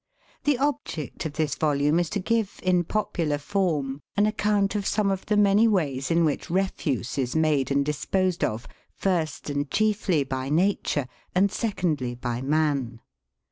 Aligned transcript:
THE 0.45 0.57
object 0.57 1.27
of 1.27 1.33
this 1.33 1.53
volume 1.53 1.99
is 1.99 2.09
to 2.09 2.19
give, 2.19 2.59
in 2.63 2.85
popular 2.85 3.37
form, 3.37 4.01
an 4.17 4.25
account 4.25 4.73
of 4.73 4.87
some 4.87 5.11
of 5.11 5.27
the 5.27 5.37
many 5.37 5.67
ways 5.67 6.09
in 6.09 6.25
which 6.25 6.49
refuse 6.49 7.19
is 7.19 7.35
made 7.35 7.69
and 7.69 7.85
disposed 7.85 8.43
of, 8.43 8.67
first 8.95 9.47
and 9.51 9.69
chiefly 9.69 10.23
by 10.23 10.49
Nature, 10.49 11.05
and 11.35 11.51
secondly 11.51 12.15
by 12.15 12.41
Man. 12.41 12.99